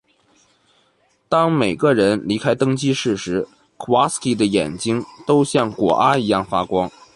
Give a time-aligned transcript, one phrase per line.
[1.29, 6.89] 当每个人离开登机室时 ，Kawalsky 的眼睛都像果阿一样发光。